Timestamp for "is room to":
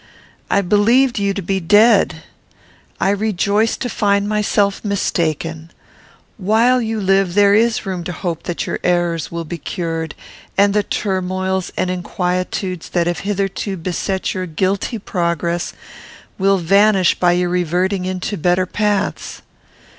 7.53-8.11